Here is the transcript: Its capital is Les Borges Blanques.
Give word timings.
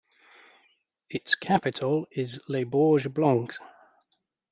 Its 1.11 1.35
capital 1.35 2.07
is 2.09 2.39
Les 2.47 2.63
Borges 2.63 3.07
Blanques. 3.13 3.59